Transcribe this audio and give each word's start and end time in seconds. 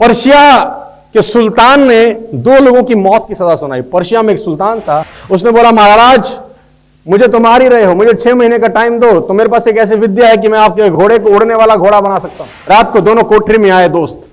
Persia 0.00 0.60
के 1.12 1.22
सुल्तान 1.22 1.86
ने 1.88 2.08
दो 2.34 2.58
लोगों 2.60 2.82
की 2.82 2.94
मौत 2.94 3.24
की 3.28 3.34
सजा 3.34 3.54
सुनाई। 3.56 3.82
पर्शिया 3.92 4.22
में 4.22 4.32
एक 4.34 4.40
सुल्तान 4.40 4.80
था। 4.80 5.04
उसने 5.30 5.50
बोला, 5.50 5.70
महाराज, 5.72 6.36
मुझे 7.06 7.28
तुम 7.28 7.42
मार 7.42 7.62
ही 7.62 7.68
रहे 7.68 7.84
हो, 7.84 7.94
मुझे 7.94 8.12
छह 8.14 8.34
महीने 8.34 8.58
का 8.58 8.68
टाइम 8.68 8.98
दो। 9.00 9.18
तो 9.20 9.34
मेरे 9.34 9.50
पास 9.50 9.66
एक 9.68 9.76
ऐसी 9.78 9.96
विद्या 9.96 10.28
है 10.28 10.36
कि 10.36 10.48
मैं 10.48 10.58
आपके 10.58 10.88
घोड़े 10.90 11.18
को 11.18 11.30
उड़ने 11.30 11.54
वाला 11.54 11.76
घोड़ा 11.76 12.00
बना 12.00 12.18
सकता 12.18 12.44
हूँ। 12.44 12.50
रात 12.68 12.92
को 12.92 13.00
दोनों 13.00 13.22
कोठरी 13.24 13.58
में 13.58 13.70
आए 13.70 13.88
दोस्त। 13.88 14.28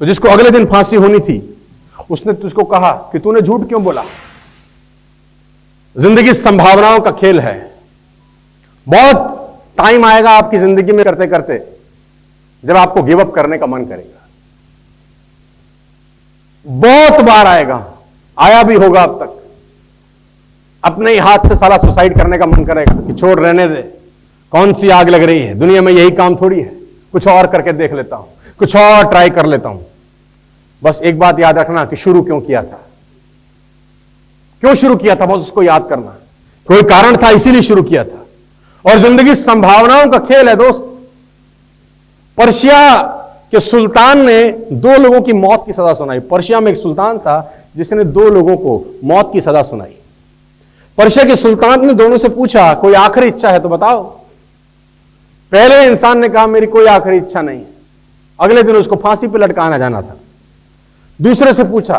तो 0.00 0.06
जिसको 0.06 0.28
अगले 0.28 0.50
दिन 0.50 0.66
फांसी 0.66 0.96
होनी 0.96 1.18
थी, 1.20 1.38
उसने 2.10 2.32
तुझको 2.34 2.64
कहा 2.64 2.90
कि 3.12 3.18
तूने 3.18 3.40
झूठ 3.40 3.68
क्यों 3.68 3.82
बोला? 3.84 4.02
ज़िंदगी 5.96 6.32
संभावनाओं 6.34 7.00
का 7.00 7.10
खेल 7.12 7.40
है। 7.40 7.54
बहुत 8.86 9.30
टाइम 9.78 10.04
आएगा 10.04 10.30
आपकी 10.30 10.58
ज़िंदगी 10.58 10.92
में 10.92 11.04
करते 11.04 11.26
करते 11.26 11.62
जब 12.64 12.76
आपको 12.76 13.02
गिवअप 13.02 13.32
करने 13.34 13.58
का 13.58 13.66
मन 13.66 13.84
करेगा। 13.84 14.13
बहुत 16.66 17.20
बार 17.20 17.46
आएगा, 17.46 17.84
आया 18.36 18.62
भी 18.62 18.74
होगा 18.74 19.02
अब 19.02 19.18
तक। 19.20 19.40
अपने 20.82 21.12
ही 21.12 21.18
हाथ 21.18 21.48
से 21.48 21.56
साला 21.56 21.76
सुसाइड 21.78 22.16
करने 22.16 22.38
का 22.38 22.46
मन 22.46 22.64
करेगा 22.64 22.94
कि 23.06 23.14
छोड़ 23.14 23.38
रहने 23.40 23.66
दे। 23.68 23.82
कौन 24.52 24.72
सी 24.72 24.88
आग 24.90 25.08
लग 25.08 25.22
रही 25.22 25.40
है? 25.40 25.54
दुनिया 25.54 25.82
में 25.82 25.92
यही 25.92 26.10
काम 26.10 26.36
थोड़ी 26.36 26.60
है। 26.60 26.72
कुछ 27.12 27.26
और 27.28 27.46
करके 27.46 27.72
देख 27.72 27.92
लेता 27.92 28.16
हूँ, 28.16 28.28
कुछ 28.58 28.76
और 28.76 29.08
ट्राई 29.08 29.30
कर 29.30 29.46
लेता 29.46 29.68
हूँ। 29.68 29.86
बस 30.82 31.00
एक 31.02 31.18
बात 31.18 31.38
याद 31.40 31.58
रखना 31.58 31.84
कि 31.84 31.96
शुरू 31.96 32.22
क्यों 32.22 32.40
किया 32.40 32.62
था? 32.62 32.80
क्यों 34.62 34.74
शुरू 34.74 34.96
किया 34.96 35.14
था? 35.16 35.26
बस 35.26 35.40
उसको 35.40 35.62
याद 35.62 35.86
करना। 35.88 36.16
कोई 36.66 36.82
कारण 36.82 37.16
था, 37.16 37.30
इसीलिए 37.30 37.62
शुरू 37.62 37.82
किया 37.82 38.04
था। 38.04 38.24
और 38.84 38.98
ज़िंदगी 38.98 39.34
संभावनाओं 39.34 40.06
का 40.06 40.18
खेल 40.18 40.48
है, 40.48 40.54
दोस्त। 40.56 40.84
पर्शिया 42.38 42.78
के 43.54 43.60
सुल्तान 43.60 44.24
ने 44.26 44.46
दो 44.72 44.96
लोगों 44.98 45.20
की 45.20 45.32
मौत 45.32 45.66
की 45.66 45.72
सजा 45.72 45.92
सुनाई। 45.94 46.20
पर्शिया 46.30 46.60
में 46.60 46.70
एक 46.72 46.78
सुल्तान 46.78 47.18
था 47.18 47.36
जिसने 47.76 48.04
दो 48.06 48.28
लोगों 48.30 48.56
को 48.56 48.72
मौत 49.04 49.30
की 49.32 49.40
सजा 49.40 49.62
सुनाई। 49.62 49.94
पर्शिया 50.98 51.24
के 51.24 51.36
सुल्तान 51.36 51.86
ने 51.86 51.92
दोनों 51.94 52.18
से 52.18 52.28
पूछा, 52.30 52.72
कोई 52.74 52.94
आखिरी 52.94 53.26
इच्छा 53.26 53.50
है 53.50 53.60
तो 53.60 53.68
बताओ? 53.68 54.02
पहले 55.52 55.86
इंसान 55.86 56.18
ने 56.18 56.28
कहा, 56.28 56.46
मेरी 56.46 56.66
कोई 56.66 56.86
आखिरी 56.86 57.16
इच्छा 57.16 57.40
नहीं 57.42 57.62
अगले 58.38 58.62
दिन 58.62 58.76
उसको 58.76 58.96
फांसी 58.96 59.26
पर 59.28 59.38
लटकाना 59.38 59.78
जाना 59.78 60.02
था। 60.02 60.16
दूसरे 61.18 61.52
से 61.54 61.64
पूछा, 61.64 61.96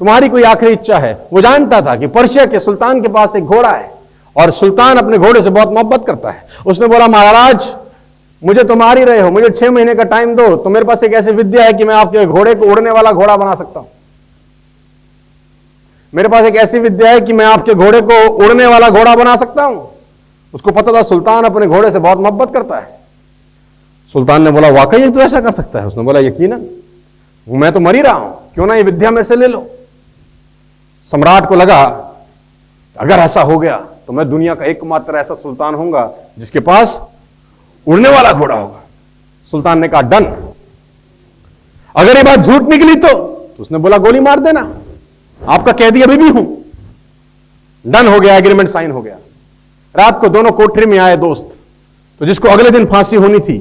तुम्हारी 0.00 0.28
कोई 0.28 0.42
आखिरी 0.44 0.72
इच्छा 0.72 0.98
है? 0.98 1.12
वो 1.32 1.40
जानता 1.40 1.80
था 1.80 1.96
कि 1.96 2.06
पर्शिया 2.08 2.46
के 2.46 2.60
सुल्तान 2.60 3.00
के 3.02 3.08
पास 3.08 3.36
एक 3.36 3.44
घोड़ा 3.44 3.70
है 3.70 3.90
और 4.36 4.50
सुल्तान 4.52 4.96
अपने 4.98 5.18
घोड़े 5.18 5.42
से 5.42 5.50
बहुत 5.50 5.72
मोहब्बत 5.72 6.04
करता 6.06 6.30
है। 6.30 6.46
उसने 6.66 6.86
बोला, 6.86 7.06
महाराज 7.08 7.72
मुझे 8.42 8.64
तुम 8.64 8.82
ही 8.82 9.04
रहे 9.04 9.20
हो, 9.20 9.30
मुझे 9.30 9.48
छह 9.50 9.70
महीने 9.70 9.94
का 9.94 10.04
टाइम 10.04 10.34
दो 10.36 10.54
तो 10.56 10.70
मेरे 10.70 10.86
पास 10.86 11.02
एक 11.04 11.12
ऐसी 11.14 11.32
विद्या 11.32 11.64
है 11.64 11.72
कि 11.72 11.84
मैं 11.84 11.94
आपके 11.94 12.24
घोड़े 12.26 12.54
को 12.54 12.66
उड़ने 12.66 12.90
वाला 12.90 13.12
घोड़ा 13.12 13.36
बना 13.36 13.54
सकता 13.54 13.80
हूँ। 13.80 13.88
मेरे 16.12 16.28
पास 16.28 16.44
एक 16.44 16.56
ऐसी 16.58 16.78
विद्या 16.80 17.10
है 17.10 17.20
कि 17.20 17.32
मैं 17.32 17.44
आपके 17.46 17.74
घोड़े 17.74 18.00
को 18.02 18.26
उड़ने 18.36 18.66
वाला 18.66 18.88
घोड़ा 18.90 19.14
बना 19.16 19.36
सकता 19.36 19.64
हूँ। 19.64 19.88
उसको 20.54 20.70
पता 20.72 20.92
था 20.92 21.02
सुल्तान 21.04 21.44
अपने 21.44 21.66
घोड़े 21.66 21.90
से 21.90 21.98
बहुत 21.98 22.18
मोहब्बत 22.18 22.52
करता 22.54 22.78
है। 22.78 23.00
सुल्तान 24.14 24.42
ने 24.42 24.50
बोला, 24.50 24.68
वाकई 24.70 25.10
तू 25.10 25.20
ऐसा 25.20 25.40
कर 25.40 25.50
सकता 25.52 25.80
है? 25.80 25.86
उसने 25.86 26.02
बोला 26.02 26.20
यकीन 26.20 26.60
मैं 27.46 27.72
तो 27.72 27.80
मर 27.80 27.96
रहा 27.96 28.12
हूँ, 28.12 28.34
क्यों 28.54 28.66
ना 28.66 28.74
ये 28.74 28.82
विद्या 28.82 29.10
मेरे 29.10 29.24
से 29.24 29.36
ले 29.36 29.46
लो? 29.46 29.66
सम्राट 31.10 31.48
को 31.48 31.54
लगा, 31.54 31.82
अगर 32.96 33.18
ऐसा 33.20 33.42
हो 33.42 33.58
गया 33.58 33.76
तो 34.06 34.12
मैं 34.12 34.28
दुनिया 34.30 34.54
का 34.54 34.64
एकमात्र 34.64 35.16
ऐसा 35.16 35.34
सुल्तान 35.36 35.74
होऊँगा, 35.74 36.10
जिसके 36.38 36.60
पास 36.60 37.00
उड़ने 37.86 38.08
वाला 38.08 38.32
घोड़ा 38.32 38.54
होगा। 38.54 38.80
सुल्तान 39.52 39.78
ने 39.78 39.88
कहा 39.88 40.00
डन। 40.02 40.24
अगर 41.94 42.16
ये 42.16 42.22
बात 42.22 42.38
झूठ 42.38 42.62
निकली 42.62 42.94
तो, 42.94 43.08
तो 43.08 43.62
उसने 43.62 43.78
बोला 43.78 43.98
गोली 43.98 44.20
मार 44.20 44.40
देना। 44.40 44.60
आपका 45.40 45.72
कैदी 45.72 46.02
अभी 46.02 46.16
भी 46.16 46.28
हूँ। 46.28 46.44
डन 47.84 48.08
हो 48.08 48.20
गया 48.20 48.36
एग्रीमेंट 48.36 48.68
साइन 48.68 48.90
हो 48.90 49.02
गया। 49.02 49.16
रात 49.94 50.20
को 50.20 50.28
दोनों 50.28 50.50
कोठरी 50.52 50.86
में 50.86 50.98
आए 50.98 51.16
दोस्त। 51.16 51.56
तो 52.20 52.26
जिसको 52.26 52.48
अगले 52.48 52.70
दिन 52.70 52.86
फांसी 52.86 53.16
होनी 53.16 53.38
थी 53.40 53.58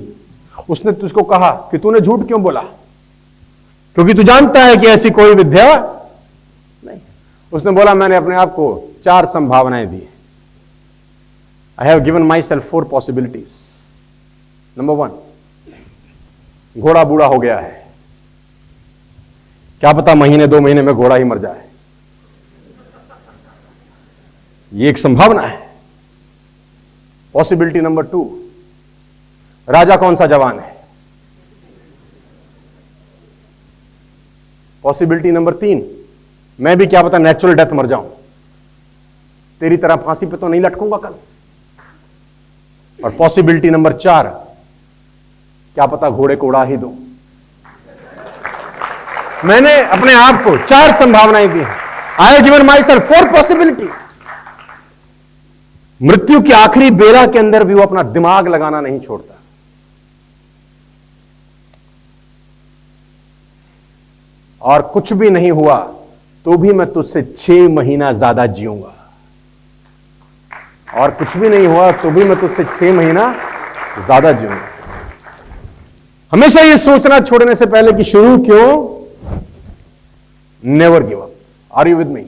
उसने 0.70 0.92
तुझको 0.92 1.24
कहा 1.24 1.50
कि 1.72 1.78
तूने 1.78 2.00
झूठ 2.00 2.26
क्यों 2.28 2.42
बोला? 2.44 2.62
क्योंकि 3.96 4.14
तू 4.14 4.24
जानता 4.24 4.64
है 4.64 4.76
कि 4.78 4.88
ऐसी 4.88 5.10
कोई 5.10 5.34
विद्या 5.36 5.66
नहीं। 6.84 7.00
उसने 7.52 7.72
बोला 7.72 7.94
मैंने 7.94 8.16
अपने 8.16 8.36
आप 8.36 8.54
को 8.54 8.68
चार 9.06 9.26
संभावनाएँ 9.26 9.86
दी 9.88 10.02
I 11.78 11.88
have 11.88 12.00
given 12.00 12.22
myself 12.42 12.70
four 12.70 12.84
possibilities 12.84 13.48
number 14.78 14.94
one 14.94 15.10
घोड़ा 16.76 17.04
बूढ़ा 17.04 17.26
हो 17.26 17.40
गया 17.40 17.58
है। 17.60 17.80
क्या 19.82 19.92
पता 19.94 20.14
महीने, 20.16 20.48
दो 20.48 20.60
महीने 20.62 20.82
में 20.82 20.94
घोड़ा 20.96 21.16
ही 21.16 21.24
मर 21.24 21.38
जाए। 21.38 21.70
ये 24.72 24.90
एक 24.90 24.98
संभावना 24.98 25.42
है। 25.42 25.60
पॉसिबिलिटी 27.36 27.82
नंबर 27.82 28.06
टू 28.06 28.22
राजा 29.68 29.96
कौन 29.96 30.16
सा 30.16 30.26
जवान 30.26 30.60
है? 30.60 30.76
पॉसिबिलिटी 34.84 35.32
नंबर 35.32 35.54
तीन, 35.54 35.84
मैं 36.60 36.78
भी 36.78 36.86
क्या 36.88 37.02
पता 37.04 37.18
नेचुरल 37.18 37.56
डेथ 37.56 37.74
मर 37.74 37.88
जाऊँ। 37.88 38.10
तेरी 39.62 39.78
तरह 39.78 39.96
फांसी 39.96 40.26
पे 40.26 40.38
तो 40.38 40.48
नहीं 40.48 40.62
लटकूँगा 40.62 40.98
कल। 41.00 41.14
और 43.00 43.12
पॉसिबिलिटी 43.12 43.70
नंबर 43.70 43.94
चार 43.98 44.28
क्या 45.76 45.86
पता 45.88 46.10
घोड़े 46.10 46.36
को 46.36 46.48
उड़ा 46.48 46.64
ही 46.64 46.78
दो। 46.78 46.94
मैंने 49.46 49.80
अपने 49.82 50.14
आप 50.14 50.44
को 50.44 50.58
चार 50.66 50.92
संभावनाएँ 50.96 51.48
दी 51.50 51.62
I 51.62 52.34
have 52.34 52.44
given 52.44 52.66
myself 52.84 53.08
four 53.12 53.32
possibility 53.32 53.90
मृत्यु 56.02 56.42
की 56.42 56.52
आखिरी 56.54 56.90
बेला 56.94 57.26
के 57.28 57.40
अंदर 57.40 57.64
भी 57.64 57.74
वो 57.74 57.82
अपना 57.82 58.04
दिमाग 58.06 58.48
लगाना 58.48 58.82
नहीं 58.82 59.00
छोड़ता। 59.00 59.40
और 64.62 64.82
कुछ 64.94 65.14
भी 65.14 65.30
नहीं 65.30 65.52
हुआ 65.52 65.78
तो 66.46 66.58
भी 66.58 66.74
मैं 66.74 66.88
तुझसे 66.94 67.22
छह 67.38 67.68
महीना 67.70 68.12
ज़्यादा 68.14 68.46
जीऊँगा। 68.48 68.94
और 70.96 71.12
कुछ 71.12 71.38
भी 71.38 71.50
नहीं 71.50 71.68
हुआ 71.68 71.92
तो 71.94 72.10
भी 72.12 72.24
मैं 72.24 72.40
तुझसे 72.40 72.64
छह 72.64 72.94
महीना 72.94 73.34
ज़्यादा 74.00 74.32
जीऊँगा। 74.32 74.68
हमेशा 76.32 76.62
ये 76.62 76.78
सोचना 76.78 77.20
छोड़ने 77.20 77.56
से 77.56 77.66
पहले 77.66 77.92
कि 77.94 78.04
शुरू 78.04 78.38
क्यों? 78.44 78.68
Never 80.64 81.04
give 81.04 81.20
up 81.22 81.34
are 81.74 81.88
you 81.88 81.98
with 81.98 82.08
me 82.08 82.26